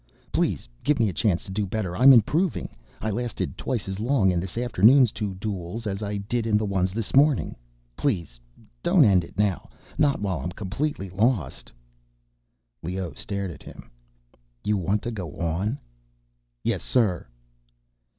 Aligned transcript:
Please 0.31 0.67
give 0.83 0.99
me 0.99 1.09
a 1.09 1.13
chance 1.13 1.43
to 1.45 1.51
do 1.51 1.63
better. 1.67 1.95
I'm 1.95 2.11
improving... 2.11 2.69
I 3.01 3.11
lasted 3.11 3.55
twice 3.55 3.87
as 3.87 3.99
long 3.99 4.31
in 4.31 4.39
this 4.39 4.57
afternoon's 4.57 5.11
two 5.11 5.35
duels 5.35 5.85
as 5.85 6.01
I 6.01 6.17
did 6.17 6.47
in 6.47 6.57
the 6.57 6.65
ones 6.65 6.91
this 6.91 7.13
morning. 7.15 7.55
Please, 7.95 8.39
don't 8.81 9.05
end 9.05 9.23
it 9.23 9.37
now... 9.37 9.69
not 9.99 10.19
while 10.19 10.39
I'm 10.39 10.53
completely 10.53 11.11
lost—" 11.11 11.71
Leoh 12.81 13.13
stared 13.13 13.51
at 13.51 13.61
him. 13.61 13.91
"You 14.63 14.75
want 14.75 15.03
to 15.03 15.11
go 15.11 15.37
on?" 15.37 15.77
"Yes, 16.63 16.81
sir." 16.81 17.27